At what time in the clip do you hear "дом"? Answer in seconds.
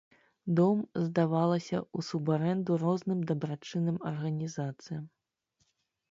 0.59-0.77